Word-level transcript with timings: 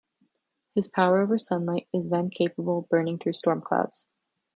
His 0.73 0.87
power 0.87 1.21
over 1.21 1.37
sunlight 1.37 1.87
is 1.93 2.09
then 2.09 2.31
capable 2.31 2.79
of 2.79 2.89
burning 2.89 3.19
through 3.19 3.33
storm 3.33 3.61
clouds. 3.61 4.07